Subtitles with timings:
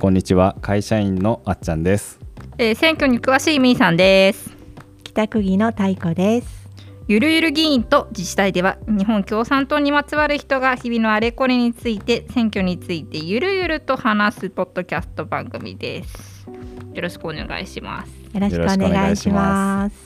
[0.00, 2.20] こんにちは会社員のあっちゃんです。
[2.56, 4.56] えー、選挙に詳しいみーさんです。
[5.02, 6.68] 北区議の太鼓です。
[7.08, 16.48] ゆるゆる議員と自治体では日本共産党にまつわる人が日々のあれこれについて選挙についてゆるゆると話すポッドキャスト番組です。
[16.94, 18.12] よろしくお願いします。
[18.32, 19.96] よろしくお願いします。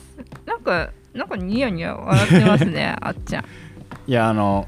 [0.47, 3.45] なんかなんかニヤニヤ笑ってますね あっちゃん。
[4.07, 4.67] いやあの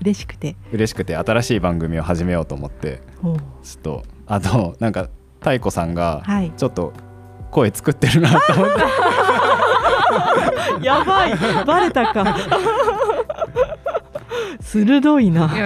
[0.00, 0.56] 嬉しくて。
[0.72, 3.38] 嬉しくて新しい番組を始めようと思ってちょっ
[3.82, 5.08] とあとなんか
[5.40, 6.52] 太鼓さんがはい。
[6.56, 6.92] ちょっと
[7.50, 8.80] 声作ってるなと思って、
[10.84, 11.34] やばい。
[11.64, 12.36] バレたか。
[14.60, 15.46] 鋭いな。
[15.46, 15.64] ね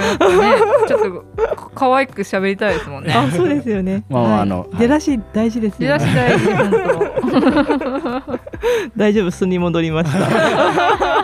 [0.87, 3.13] ちょっとか可愛く喋りたいですもんね。
[3.13, 4.05] あそうですよね。
[4.09, 4.41] まあまあはい。
[4.43, 6.05] あの出だし大事です出よね。
[6.05, 8.23] だし大事本
[8.97, 11.20] 大丈夫素に戻りました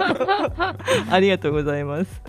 [1.10, 2.22] ありがとうございます。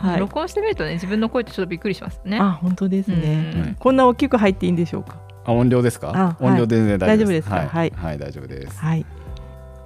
[0.00, 0.20] 当、はい。
[0.20, 2.38] 録音してみるとね自分の声ってちょっとびっくりしますね。
[2.40, 3.20] あ本当ですうん。
[3.20, 5.16] ねこんな大きく入っていいんでしょうか？
[5.44, 6.10] あ音量ですか？
[6.14, 6.52] あはい。
[6.52, 7.26] 音量全然大丈夫です。
[7.26, 7.54] 大丈夫ですか？
[7.56, 7.92] はい、はい。
[7.96, 8.78] はい大丈夫です。
[8.80, 9.06] はい。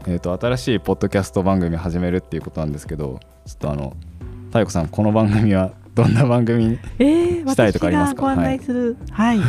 [0.07, 3.95] えっ、と新しいポッドキャスト番組始めるっていうことなんですけどちょっとあの
[4.47, 8.23] 太鼓さんこの番組はどんな番組えー、したいとかありますか？
[8.25, 8.97] 私がご案内する。
[9.11, 9.43] はい、え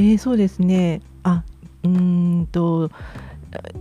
[0.00, 1.00] ー、そうですね。
[1.22, 1.42] あ
[1.84, 1.90] うー
[2.42, 2.90] んと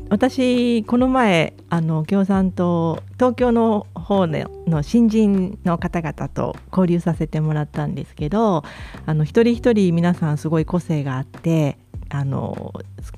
[0.10, 8.64] 私この前あの共産党東京の方の新人の方々と交流させてもらったんですけど
[9.06, 11.78] あの一人一人皆さんすごい個性があって
[12.10, 12.74] あの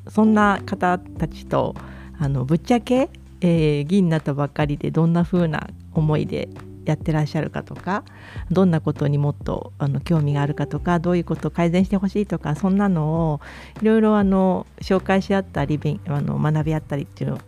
[0.05, 1.75] そそんな方たちと
[2.19, 3.09] あのぶっちゃけ、
[3.41, 6.49] えー議員になったばっかりでどんな風な思いで
[6.91, 8.03] やってらっしゃるかとか
[8.51, 13.41] どんなことにもっとあの興味があるかとかどういうことを改善してほしいとかそんなのを
[13.81, 17.39] いろいろあの紹介し合ったり勉あの学び合ったりっていうの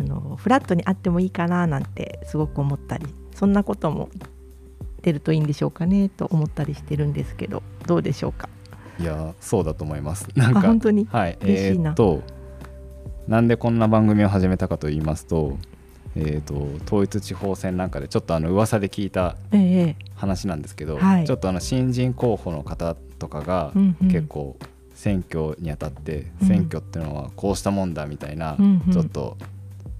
[0.00, 4.08] あのフラットにあってもいいかななんてすごく思ったりそんなことも
[5.02, 8.48] 出るといいんでしょうかねと思ったりしてるんですけどどうでしょうか？
[8.98, 10.28] いやそうだと思います。
[10.34, 11.06] なんかあ本当に？
[11.10, 11.90] はい嬉しいな。
[11.90, 12.22] えーっと
[13.28, 15.56] なんでこんな番組を始めたかと言いますと,、
[16.16, 20.04] えーっと統一地方選なんかでちょっとあの噂で聞いたええ。
[20.14, 21.26] 話なんですけど、はい。
[21.26, 24.56] ちょっとあの新人候補の方とかが結構
[24.94, 26.48] 選挙にあたってうん。
[26.48, 28.56] 選挙っていうのはこうしたもんだみたいな、
[28.92, 29.36] ちょっと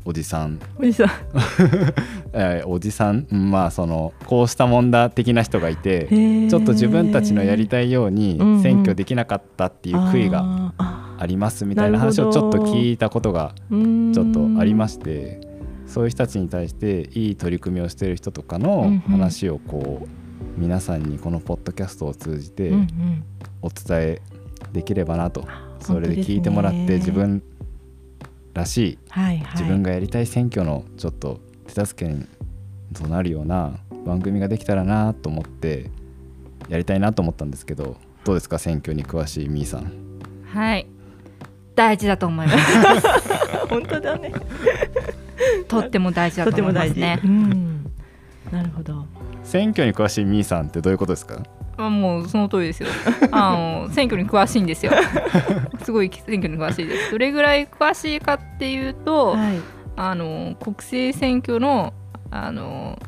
[0.04, 1.08] おじさん、おじさん。
[2.34, 3.26] えーおじさん？
[3.30, 6.06] うんまあそのこうしたもんだ的な人がいて
[6.50, 15.40] ちょっと自分たちのやりたいように選挙できなかったっていう悔いがありますみたいな話をちょっと聞いたことがちょっとありまして
[15.92, 22.72] そういう人たちに対していい取り組みをしている人とかの話をこう皆さんにこのポッドキャストを通じて
[23.60, 24.22] お伝え
[24.72, 25.47] できればなと。
[25.80, 27.42] それで聞いてもらって自分
[28.54, 29.53] らしいはいはい。
[29.53, 32.26] 自分がやりたい選挙のちょっと手助けに
[32.94, 33.74] となるような
[34.06, 35.91] 番組ができたらなと思って
[36.69, 38.59] やりたいなと思ったんですけどどうですか？
[38.59, 39.92] 選挙に詳しいみーさん。
[40.53, 40.86] 当はい。
[41.74, 42.59] 大事だと思います。
[43.69, 44.32] 本当だね
[45.69, 47.20] とっても大事だと思いますね。
[47.25, 47.84] うん、
[48.50, 49.06] なるほど。
[49.42, 51.42] 選挙に詳しいみーさんってどういうことですか？
[51.78, 52.88] あもうその通りですよ。
[53.32, 54.92] あの選挙に詳しいんですよ。
[55.82, 57.12] すごい選挙に詳しいです。
[57.12, 59.58] どれぐらい詳しいかっていうと、はい。
[59.97, 61.92] あの国政選挙の
[62.30, 62.98] あの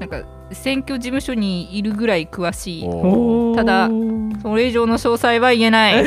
[0.00, 3.56] なんか選挙事務所にいるぐらい詳しい。
[3.56, 6.04] ただおそれ以上の詳細は言えない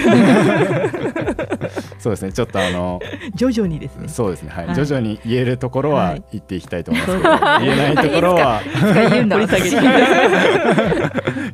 [2.06, 2.32] そうですね。
[2.34, 3.00] ちょっとあの
[3.34, 4.08] 徐々にですね。
[4.10, 4.52] そうですね。
[4.52, 4.76] はい、はい。
[4.76, 6.24] 徐々に言えるところははい。
[6.34, 7.18] 言っていきたいと思います。
[7.20, 7.30] けど、
[7.66, 8.62] 言えないところは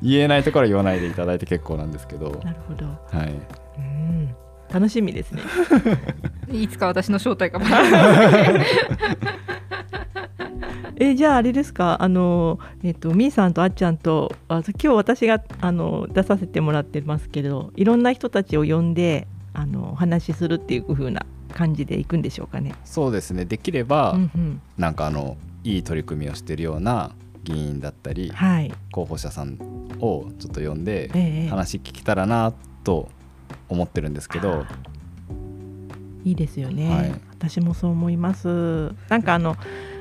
[0.03, 2.37] 言えないところは言わないでいただいて結構なんですけど。
[2.43, 2.91] なるほど、は
[3.23, 3.31] い。
[3.77, 4.27] うん、
[4.73, 5.41] 楽しみですね。
[6.51, 7.63] いつか私の正体かも。
[7.65, 8.65] しれない
[10.97, 12.03] えじゃああれですか？
[12.03, 22.73] あのえっとみーさんとあっちゃんとあ今日私があの出させてもらってますけどいろんな人たちを呼んであのお話しするっていう風な感じでいくんでしょうかね。
[22.85, 23.45] そうですね。
[23.45, 27.11] できれば、うんうん、なんかあのいい取り組みをしてるような
[27.43, 29.57] 議員だったりはい、候補者さん
[29.99, 31.49] をちょっと呼んでええ。
[31.49, 32.53] 話聞けたらな
[32.83, 33.09] と
[33.67, 34.65] 思ってるんですけど、
[36.23, 37.11] いいですよね、はい。
[37.31, 38.91] 私もそう思います。
[39.09, 39.57] なんかあの、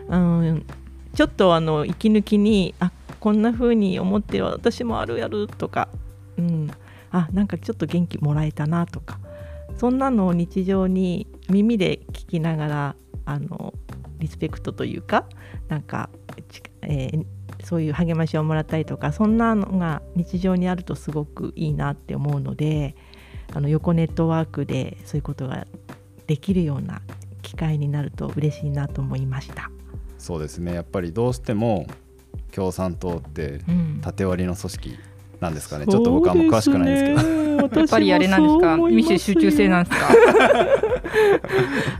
[0.08, 0.66] うん、
[1.14, 5.88] ちょっとあの息抜きにあこんな風に思って私もあるやるとか、
[6.38, 6.70] うん、
[7.10, 9.18] あなんかちょっと元気もらえたなとか
[9.80, 13.72] そんなのを日常に耳で聞きながらあの
[14.18, 15.24] リスペクトというか
[15.68, 16.10] なんか、
[16.50, 17.24] ちえー
[17.62, 22.94] そういう励ましをもらったりとかそんなのが日常にあるとすごくいいなって思うので
[23.52, 25.66] あの横ネットワークでそういうことが
[26.26, 27.02] できるような
[27.42, 29.70] 機会になると嬉しいなと思いました。
[30.16, 31.86] そうですねやっぱりどうしても
[32.50, 34.98] 共産党ってうん縦割りの組織
[35.40, 35.86] なんですかね。
[35.86, 37.68] ちょっと僕はあんま詳しくないんですけど。
[37.68, 38.76] どやっぱりあれなんですか？
[38.76, 40.06] ミシェ集中性なんですか？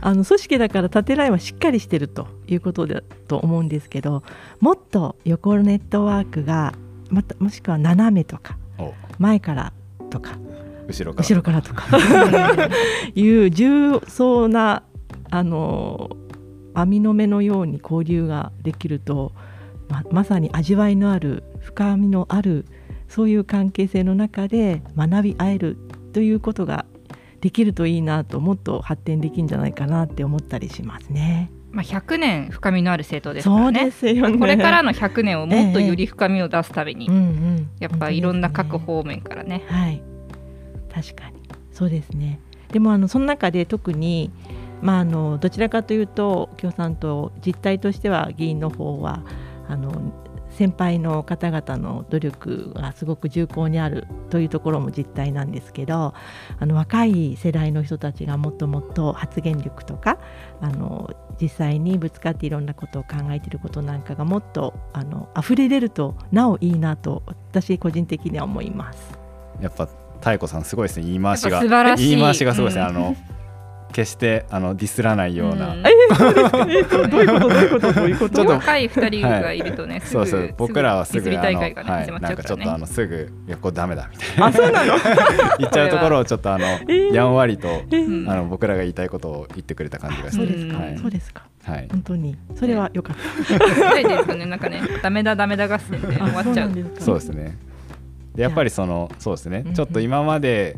[0.01, 4.23] あの組織だから縦ラインはしっかりしてるということだと思うんですけど
[4.59, 6.73] もっと横ネットワークが
[7.09, 8.93] またもしくは斜めとかお。
[9.19, 9.73] 前から
[10.09, 10.37] とか
[10.87, 11.23] 後ろから。
[11.27, 11.85] 後ろからとか
[13.15, 14.83] いう重層な
[15.29, 16.09] あの
[16.73, 19.33] 網の目のように交流ができると
[19.89, 22.65] ままさに味わいのある深みのある
[23.11, 25.77] そういう関係性の中で学び合える
[26.13, 26.85] ということが
[27.41, 31.51] できるといいなともっと発展できるんじゃないかなって思ったりしますね。
[31.71, 34.37] まあ100年深みのある生徒ですかそうらねですよね。
[34.37, 39.63] これからの100年をもっとより深みを出すために、うんうん、やっぱいろんな各方面からね。
[39.67, 40.01] はい、
[40.93, 41.35] 確かに。
[41.73, 42.39] そうですね。
[42.71, 44.31] でもあのその中で特に、
[44.81, 49.23] まあ、あのどちらかというと共産党実態としては議員の方は
[49.67, 50.13] あの
[50.51, 56.13] 先輩の方々の努力がすごく重厚にあるというところも実態なんですけど
[56.59, 60.19] あの若い世代の人たちがもっともっと発言力とか
[60.59, 61.09] あの
[61.41, 69.19] 実際にぶつかっていろんなことを考えていることなんかがもっとあの溢れ出るとなおいいなと私個人的には思います。
[69.59, 69.87] やっぱ
[70.23, 71.05] 妙子さんすごいですね。
[71.05, 72.09] 言い回しやがっぱ素晴らしい。
[72.09, 73.15] 言い回しがすごいですね、うんあの
[73.91, 75.83] 決してあのディスらないような、うん。
[75.83, 77.07] どういうこと？
[77.07, 77.25] どうい
[77.65, 77.93] うこと？
[77.93, 78.35] どういうこと？
[78.35, 80.53] ちょっと若い2人がいるとね、すぐそうそう。
[80.57, 82.77] 僕らはすぐディスり大会がちなんかちょっとあ。
[82.77, 84.45] のすぐいやこれダメだみたいな。
[84.47, 84.93] あ、そうなの？
[85.59, 87.13] 言っちゃうところをちょっとあの、ー。
[87.13, 88.05] やんわりと、えー。
[88.05, 90.37] うんあの僕らが言いたいことを言ってくれた感じがして。
[90.37, 90.77] そうですか。
[90.77, 90.97] はい。
[90.97, 91.43] そうですか。
[91.63, 92.35] はい、本当に。
[92.55, 93.15] それは良かっ
[93.77, 93.93] た。
[93.95, 94.03] でい。
[94.03, 96.71] るとね、なんかね、ダメだダメだ合戦で終わっちゃう。
[96.99, 97.57] そうですね。
[98.35, 99.73] でやっぱりそのそうですね、うん。
[99.73, 100.77] ちょっと今まで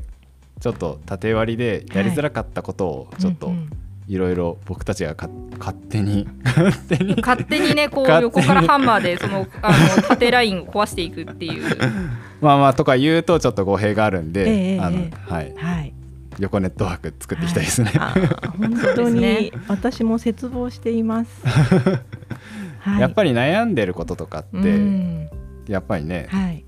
[0.63, 3.69] ちょっと縦割りでやりづらかったことをちょっとうんうん
[4.07, 11.63] いろいろ僕たちがか勝手に 勝手に勝手にね、こう横からハンマーでそのあの縦ラインを壊していくっていう。
[12.41, 15.93] まあまあとか言うとちょっと語弊があるんで、あのええええはい、はい。
[16.39, 17.91] 横ネットワーク作っていきたいですね。
[17.97, 21.31] あー本当に私も絶望しています。
[22.79, 22.99] はい。
[22.99, 25.29] やっぱり悩んでることとかって、うん
[25.67, 26.65] やっぱりねはい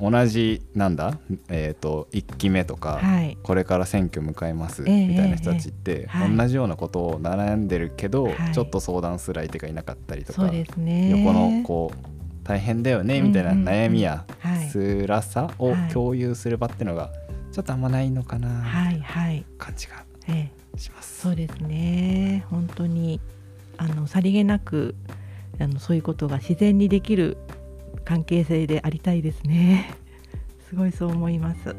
[0.00, 1.18] 同じなんだ？
[1.48, 3.36] えっ、と1期目とか、はい。
[3.42, 6.36] これから選挙迎えますええみたいな人たちって、ええはい。
[6.36, 8.52] 同じようなことを悩んでるけど、はい。
[8.52, 10.44] ちょっと相談する相手がいなかったりとか、
[10.76, 11.10] ね。
[11.10, 11.98] 横のこう
[12.44, 14.70] 大変だよねみたいな悩みやはい。
[14.70, 15.92] 辛さをはい。
[15.92, 17.10] 共有する場っていうのが
[17.52, 19.44] ちょっとあんまないのかなはいはい。
[19.58, 20.78] 感じがええ。
[20.78, 21.20] します。
[21.22, 22.44] そうですね。
[22.48, 23.20] 本当に
[23.76, 24.94] あのさりげなく
[25.58, 27.36] あのそういうことが自然にできる
[28.10, 29.94] 関係性でありたいですね。
[30.68, 31.76] すごいそう思います。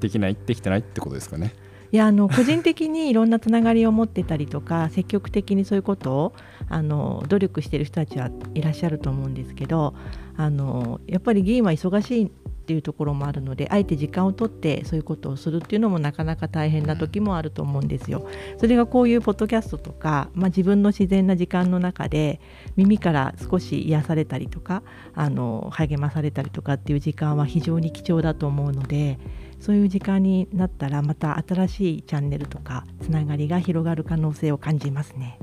[0.00, 0.36] できない？
[0.46, 0.78] できてない？
[0.78, 1.52] ってことですかね。
[1.90, 6.32] いやあの個人的にいろんなつながりを持ってたりとか 積極的にそういうことを
[6.68, 9.92] あの努力している人たちはいらっしゃると思うんですけど
[10.36, 12.30] あのやっぱり議員は忙しい
[12.62, 18.26] っていうところもあるのであえて時間を取ってそういうことをするっていうのもなかなか大変な時もあると思うんですよ。
[18.58, 22.40] それがこういうポッドキャストとか、まあ、自分の自然な時間の中で
[22.76, 24.82] 耳から少し癒されたりとか
[25.14, 29.18] あの励まされたりとかっていう時間は非常に貴重だと思うので
[29.58, 35.38] そういう時間になったらまた新しいチャンネルとかつながりが広がる可能性を感じますね。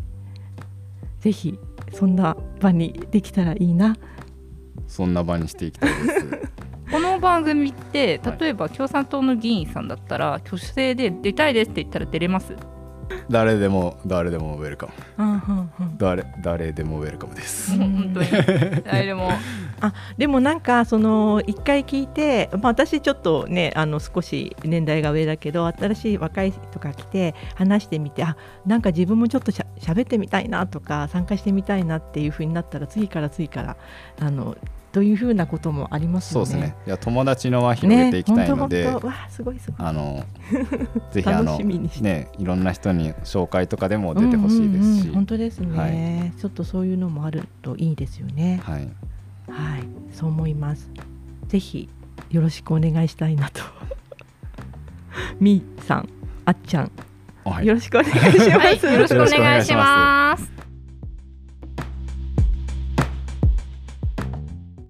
[1.19, 1.60] ぜひ
[1.94, 3.98] そんな場にできたらいいな。
[4.88, 6.58] そんな場にしていきたいです。
[6.91, 8.39] この番組ってはい。
[8.39, 12.55] 例えば共産党の議員さんだったら挙手制で出たいですって言ったら出れます？
[13.27, 14.93] 誰でも誰でもウェルカム。
[15.17, 15.97] うんうんうん。
[15.97, 17.73] 誰誰でもウェルカムです。
[17.73, 18.27] うん本当に。
[18.83, 19.29] 誰でも。
[19.81, 33.77] あでもなんかその一回聞いて、まあ、私ちょっとねあの少し年代が上だけど新しい若い人が来て話してみてあなんか自分もちょっとしゃ喋ってみたいなとか参加してみたいなっていうふうになったら次から次から
[34.19, 34.57] あの
[34.91, 36.45] というふうなこともありますよね。
[36.45, 36.75] そうですね。
[36.87, 39.87] いや友達の輪広げていきたいので、ね、本当本当わあすごいすごい。
[39.87, 40.23] あの
[41.11, 48.61] ぜひあの楽しみにしてねいろんな人に紹介とかでも出てほしいですし、うんうんうん本当ですね、はちょっとそういうのもあるといいですよね。
[48.63, 48.89] はい。
[49.49, 50.89] はい、そう思います。
[51.47, 51.89] ぜひ
[52.29, 53.61] よろしくお願いしたいなと。
[55.39, 56.09] みーさん、
[56.45, 56.91] あっちゃん、
[57.43, 58.49] はいよろしくお願いします。
[58.49, 60.58] はいよろしくお願いします